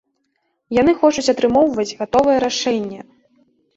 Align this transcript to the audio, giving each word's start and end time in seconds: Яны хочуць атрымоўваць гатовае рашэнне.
Яны 0.81 0.95
хочуць 1.03 1.25
атрымоўваць 1.33 1.97
гатовае 2.03 2.37
рашэнне. 2.49 2.99